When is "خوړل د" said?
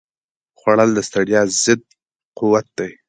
0.59-0.99